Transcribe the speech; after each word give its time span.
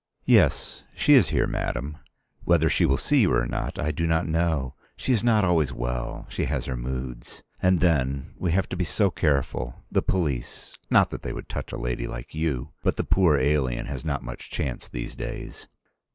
"Yes, 0.25 0.81
she 0.95 1.13
is 1.13 1.29
here, 1.29 1.45
madam. 1.45 1.99
Whether 2.43 2.71
she 2.71 2.87
will 2.87 2.97
see 2.97 3.21
you 3.21 3.35
or 3.35 3.45
not 3.45 3.77
I 3.77 3.91
do 3.91 4.07
not 4.07 4.25
know. 4.25 4.73
She 4.97 5.13
is 5.13 5.23
not 5.23 5.45
always 5.45 5.71
well; 5.71 6.25
she 6.27 6.45
has 6.45 6.65
her 6.65 6.75
moods. 6.75 7.43
And 7.61 7.81
then, 7.81 8.33
we 8.39 8.51
have 8.51 8.67
to 8.69 8.75
be 8.75 8.83
so 8.83 9.11
careful. 9.11 9.83
The 9.91 10.01
police—Not 10.01 11.11
that 11.11 11.21
they 11.21 11.33
would 11.33 11.49
touch 11.49 11.71
a 11.71 11.77
lady 11.77 12.07
like 12.07 12.33
you. 12.33 12.71
But 12.81 12.97
the 12.97 13.03
poor 13.03 13.37
alien 13.37 13.85
has 13.85 14.03
not 14.03 14.23
much 14.23 14.49
chance 14.49 14.89
these 14.89 15.13
days." 15.13 15.67